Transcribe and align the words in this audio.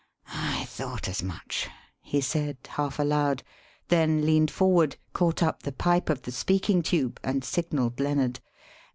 "I 0.29 0.63
thought 0.65 1.07
as 1.07 1.21
much," 1.21 1.69
he 2.01 2.21
said, 2.21 2.57
half 2.69 2.97
aloud; 2.97 3.43
then 3.89 4.25
leaned 4.25 4.49
forward, 4.49 4.95
caught 5.13 5.43
up 5.43 5.61
the 5.61 5.71
pipe 5.71 6.09
of 6.09 6.23
the 6.23 6.31
speaking 6.31 6.81
tube, 6.81 7.19
and 7.23 7.43
signalled 7.43 7.99
Lennard. 7.99 8.39